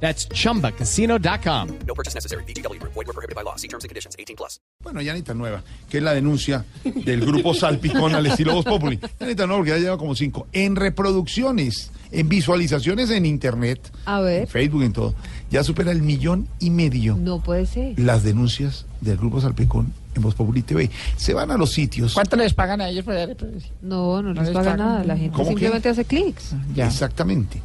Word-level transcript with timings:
That's 0.00 0.28
chumbacasino.com. 0.28 1.68
No 1.86 1.94
purchase 1.94 2.14
necessary. 2.14 2.44
BGW. 2.44 2.78
Void 2.82 3.06
were 3.06 3.12
prohibited 3.14 3.34
by 3.34 3.42
law. 3.42 3.56
See 3.56 3.68
terms 3.68 3.84
and 3.84 3.88
conditions. 3.88 4.14
18 4.18 4.36
plus. 4.36 4.60
Bueno, 4.82 5.00
ya 5.00 5.12
necesita 5.12 5.34
nueva, 5.34 5.62
que 5.88 5.98
es 5.98 6.02
la 6.02 6.12
denuncia 6.14 6.64
del 6.84 7.24
grupo 7.24 7.54
Salpicón 7.54 8.14
al 8.14 8.26
estilo 8.26 8.54
Voz 8.54 8.64
Populi. 8.64 8.98
Ya 8.98 9.08
necesita 9.20 9.46
nueva 9.46 9.60
porque 9.60 9.70
ya 9.70 9.78
lleva 9.78 9.98
como 9.98 10.14
cinco. 10.14 10.46
En 10.52 10.76
reproducciones, 10.76 11.90
en 12.12 12.28
visualizaciones 12.28 13.10
en 13.10 13.26
internet, 13.26 13.90
A 14.04 14.18
en 14.20 14.24
ver, 14.24 14.48
Facebook, 14.48 14.82
en 14.82 14.92
todo, 14.92 15.14
ya 15.50 15.64
supera 15.64 15.90
el 15.92 16.02
millón 16.02 16.46
y 16.60 16.70
medio 16.70 17.16
no 17.16 17.40
puede 17.42 17.66
ser. 17.66 17.98
las 17.98 18.22
denuncias 18.22 18.84
del 19.00 19.16
grupo 19.16 19.40
Salpicón 19.40 19.92
en 20.14 20.22
Voz 20.22 20.34
Populi 20.34 20.62
TV. 20.62 20.90
Se 21.16 21.34
van 21.34 21.50
a 21.50 21.56
los 21.56 21.72
sitios. 21.72 22.14
¿Cuánto 22.14 22.36
les 22.36 22.54
pagan 22.54 22.80
a 22.80 22.88
ellos 22.90 23.04
por 23.04 23.14
dar 23.14 23.28
reproducción? 23.28 23.72
No, 23.82 24.22
no, 24.22 24.34
No 24.34 24.40
les 24.42 24.50
les 24.50 24.54
paga 24.54 24.72
pagan. 24.72 24.86
nada. 24.86 25.04
La 25.04 25.16
gente 25.16 25.32
¿Cómo 25.34 25.48
que? 25.48 25.54
simplemente 25.54 25.88
hace 25.88 26.04
clics. 26.04 26.54
Ya. 26.74 26.86
Exactamente. 26.86 27.60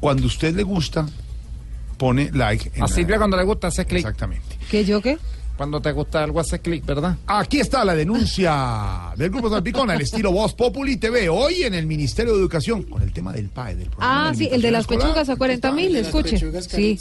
Cuando 0.00 0.24
a 0.24 0.26
usted 0.26 0.54
le 0.54 0.62
gusta, 0.62 1.06
pone 1.96 2.30
like. 2.32 2.70
en 2.74 2.82
A 2.82 2.86
la- 2.86 2.92
Silvia 2.94 3.16
cuando 3.18 3.36
le 3.36 3.44
gusta 3.44 3.68
hace 3.68 3.84
clic. 3.84 4.00
Exactamente. 4.00 4.58
¿Qué 4.70 4.84
yo 4.84 5.00
qué? 5.00 5.18
Cuando 5.56 5.80
te 5.80 5.90
gusta 5.92 6.22
algo 6.22 6.38
hace 6.40 6.58
clic, 6.60 6.84
¿verdad? 6.84 7.16
Aquí 7.26 7.60
está 7.60 7.82
la 7.82 7.94
denuncia 7.94 9.12
del 9.16 9.30
Grupo 9.30 9.48
Salpicón 9.48 9.90
al 9.90 10.00
estilo 10.02 10.30
Voz 10.30 10.52
Populi 10.52 10.98
TV. 10.98 11.30
Hoy 11.30 11.62
en 11.62 11.72
el 11.72 11.86
Ministerio 11.86 12.34
de 12.34 12.40
Educación, 12.40 12.82
con 12.82 13.00
el 13.00 13.10
tema 13.12 13.32
del 13.32 13.48
PAE, 13.48 13.74
del 13.76 13.88
programa 13.88 14.28
Ah, 14.28 14.34
sí, 14.34 14.48
el 14.52 14.60
de 14.60 14.70
las 14.70 14.86
pechugas 14.86 15.16
a 15.16 15.32
escolar. 15.32 15.38
40 15.38 15.72
mil, 15.72 15.96
escuche. 15.96 16.38
Sí. 16.62 16.98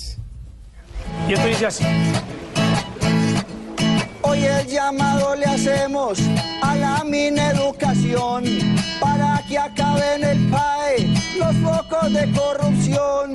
Y 1.29 1.33
esto 1.33 1.47
dice 1.47 1.65
así. 1.65 1.83
Hoy 4.21 4.43
el 4.43 4.67
llamado 4.67 5.35
le 5.35 5.45
hacemos 5.45 6.17
a 6.61 6.75
la 6.75 7.03
Mineducación 7.03 8.43
para 8.99 9.43
que 9.47 9.57
acaben 9.57 10.23
el 10.23 10.49
PAE 10.49 11.07
los 11.37 11.55
focos 11.57 12.11
de 12.13 12.31
corrupción, 12.31 13.33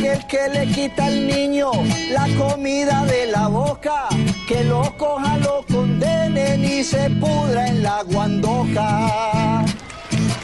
que 0.00 0.12
el 0.12 0.26
que 0.26 0.48
le 0.48 0.66
quita 0.66 1.06
al 1.06 1.26
niño 1.26 1.70
la 2.10 2.26
comida 2.36 3.04
de 3.06 3.26
la 3.26 3.48
boca, 3.48 4.08
que 4.46 4.64
lo 4.64 4.96
coja, 4.96 5.38
lo 5.38 5.64
condenen 5.66 6.64
y 6.64 6.84
se 6.84 7.10
pudra 7.10 7.68
en 7.68 7.82
la 7.82 8.02
guandoca. 8.04 9.64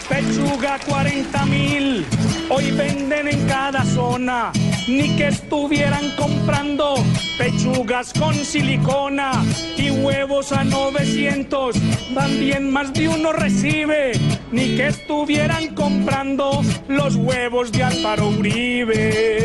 Pechuga 0.09 0.79
40 0.87 1.47
mil. 1.47 2.07
Hoy 2.51 2.71
venden 2.73 3.29
en 3.29 3.47
cada 3.47 3.85
zona. 3.85 4.53
Ni 4.87 5.17
que 5.17 5.29
estuvieran 5.29 6.11
comprando 6.17 6.95
pechugas 7.39 8.13
con 8.13 8.35
silicona 8.35 9.33
y 9.77 9.91
huevos 9.91 10.53
a 10.53 10.63
900. 10.63 11.77
También 12.15 12.71
más 12.71 12.93
de 12.93 13.09
uno 13.09 13.33
recibe. 13.33 14.13
Ni 14.53 14.77
que 14.77 14.89
estuvieran 14.89 15.75
comprando 15.75 16.63
los 16.89 17.17
huevos 17.17 17.73
de 17.73 17.83
Álvaro 17.83 18.29
Uribe. 18.29 19.44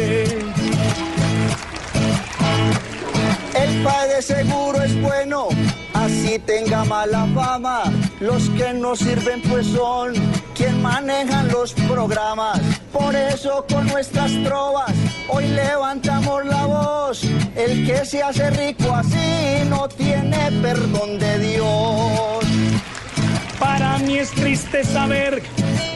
De 3.80 4.22
seguro 4.22 4.82
es 4.84 5.02
bueno, 5.02 5.48
así 5.94 6.38
tenga 6.40 6.84
mala 6.84 7.26
fama. 7.34 7.84
Los 8.20 8.50
que 8.50 8.74
no 8.74 8.94
sirven 8.94 9.42
pues 9.44 9.68
son 9.68 10.14
quien 10.54 10.82
manejan 10.82 11.48
los 11.48 11.72
programas. 11.88 12.60
Por 12.92 13.16
eso 13.16 13.66
con 13.72 13.88
nuestras 13.88 14.32
trovas 14.44 14.92
hoy 15.30 15.48
levantamos 15.48 16.46
la 16.46 16.66
voz. 16.66 17.24
El 17.56 17.88
que 17.88 18.04
se 18.04 18.22
hace 18.22 18.50
rico 18.50 18.94
así 18.94 19.64
no 19.70 19.88
tiene 19.88 20.52
perdón 20.62 21.18
de 21.18 21.40
Dios. 21.40 22.46
Para 23.60 23.98
mí 24.00 24.18
es 24.18 24.32
triste 24.32 24.84
saber 24.84 25.42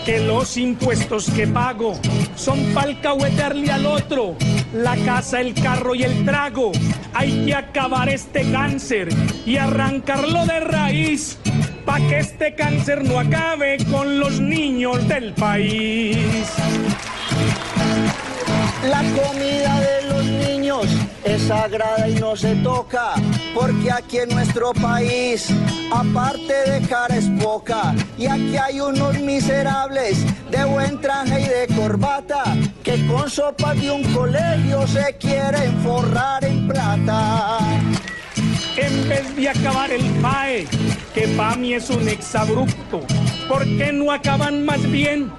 que 0.06 0.20
los 0.20 0.56
impuestos 0.56 1.30
que 1.32 1.48
pago 1.48 2.00
son 2.36 2.64
para 2.74 2.88
alcahuetearle 2.88 3.72
al 3.72 3.86
otro 3.86 4.38
la 4.74 4.96
casa, 4.98 5.40
el 5.40 5.54
carro 5.54 5.96
y 5.96 6.04
el 6.04 6.26
trago. 6.26 6.72
Hay 7.14 7.46
que 7.46 7.56
acabar 7.56 8.10
este 8.10 8.52
cáncer 8.52 9.10
y 9.46 9.58
arrancarlo 9.58 10.46
de 10.46 10.60
raíz 10.60 11.38
para 11.86 12.08
que 12.08 12.20
este 12.20 12.56
cáncer 12.56 13.04
no 13.04 13.20
acabe 13.20 13.78
con 13.92 14.20
los 14.20 14.40
niños 14.40 15.08
del 15.08 15.34
país. 15.34 16.18
La 18.90 19.00
comida 19.00 19.80
es 21.24 21.44
sagrada 21.44 22.08
y 22.08 22.16
no 22.16 22.36
se 22.36 22.56
toca, 22.58 23.14
porque 23.54 23.92
aquí 23.92 24.18
en 24.18 24.30
nuestro 24.30 24.74
país, 24.74 25.50
aparte 25.92 26.54
de 26.72 26.82
cara 26.88 27.16
es 27.16 27.30
poca, 27.42 27.94
y 28.18 28.26
aquí 28.26 28.58
hay 28.58 28.80
unos 28.80 29.20
miserables 29.20 30.26
de 30.52 30.64
buen 30.66 31.00
traje 31.00 31.42
y 31.42 31.46
de 31.46 31.76
corbata, 31.76 32.44
que 32.84 33.06
con 33.08 33.30
sopa 33.30 33.74
de 33.74 33.92
un 33.92 34.04
colegio 34.14 34.86
se 34.88 35.16
quieren 35.20 35.80
forrar 35.82 36.44
en 36.44 36.68
plata. 36.68 37.60
En 38.76 39.08
vez 39.08 39.36
de 39.36 39.50
acabar 39.50 39.92
el 39.92 40.04
PAE, 40.22 40.68
que 41.14 41.28
pa' 41.30 41.56
mí 41.56 41.74
es 41.74 41.90
un 41.90 42.08
exabrupto, 42.10 43.02
¿por 43.48 43.64
qué 43.64 43.92
no 43.94 44.12
acaban 44.12 44.66
más 44.66 44.82
bien 44.90 45.32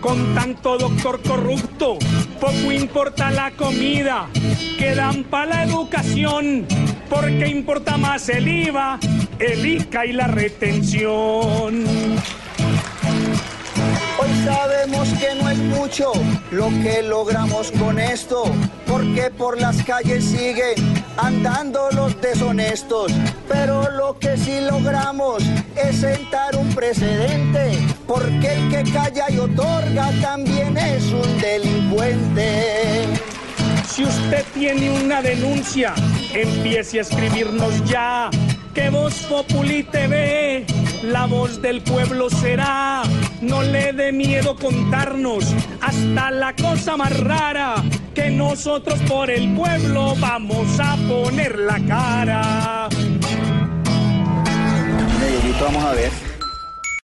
con 0.00 0.34
tanto 0.34 0.76
doctor 0.76 1.20
corrupto? 1.22 1.98
Poco 2.40 2.72
importa 2.72 3.30
la 3.30 3.50
comida 3.50 4.28
que 4.78 4.94
dan 4.94 5.24
para 5.24 5.46
la 5.46 5.64
educación, 5.64 6.66
porque 7.10 7.48
importa 7.48 7.98
más 7.98 8.30
el 8.30 8.48
IVA, 8.48 8.98
el 9.38 9.66
ICA 9.66 10.06
y 10.06 10.12
la 10.12 10.26
retención. 10.26 11.84
Hoy 14.18 14.44
sabemos 14.44 15.08
que 15.14 15.34
no 15.34 15.50
es 15.50 15.58
mucho 15.58 16.12
lo 16.50 16.68
que 16.82 17.02
logramos 17.02 17.70
con 17.72 17.98
esto, 17.98 18.44
porque 18.86 19.30
por 19.30 19.60
las 19.60 19.82
calles 19.82 20.24
siguen 20.24 20.74
andando 21.18 21.90
los 21.92 22.18
deshonestos. 22.20 23.12
Pero 23.48 23.90
lo 23.90 24.18
que 24.18 24.36
sí 24.36 24.60
logramos 24.60 25.42
es 25.76 26.00
sentar 26.00 26.56
un 26.56 26.68
precedente, 26.74 27.78
porque 28.10 28.54
el 28.54 28.68
que 28.70 28.90
calla 28.90 29.30
y 29.30 29.38
otorga 29.38 30.10
también 30.20 30.76
es 30.76 31.12
un 31.12 31.40
delincuente. 31.40 33.06
Si 33.88 34.02
usted 34.02 34.44
tiene 34.52 34.90
una 35.00 35.22
denuncia, 35.22 35.94
empiece 36.34 36.98
a 36.98 37.02
escribirnos 37.02 37.84
ya. 37.84 38.28
Que 38.74 38.90
Voz 38.90 39.14
Populi 39.28 39.84
TV, 39.84 40.66
la 41.04 41.26
voz 41.26 41.62
del 41.62 41.82
pueblo 41.82 42.28
será. 42.30 43.02
No 43.42 43.62
le 43.62 43.92
dé 43.92 44.10
miedo 44.10 44.56
contarnos 44.56 45.44
hasta 45.80 46.32
la 46.32 46.52
cosa 46.56 46.96
más 46.96 47.16
rara. 47.20 47.76
Que 48.12 48.28
nosotros 48.28 48.98
por 49.08 49.30
el 49.30 49.54
pueblo 49.54 50.16
vamos 50.18 50.80
a 50.80 50.96
poner 51.08 51.56
la 51.60 51.78
cara. 51.86 52.88
Vamos 55.60 55.84
a 55.84 55.92
ver. 55.92 56.29